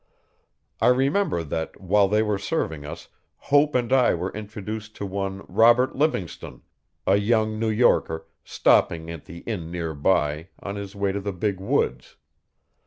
[0.81, 3.07] I remember that while they were serving us
[3.37, 6.63] Hope and I were introduced to one Robert Livingstone
[7.05, 11.33] a young New Yorker, stopping at the inn near by, on his way to the
[11.33, 12.15] big woods.